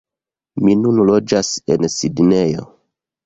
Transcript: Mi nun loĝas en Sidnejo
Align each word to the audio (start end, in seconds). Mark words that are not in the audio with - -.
Mi 0.61 0.73
nun 0.85 1.01
loĝas 1.09 1.51
en 1.75 1.87
Sidnejo 1.97 2.65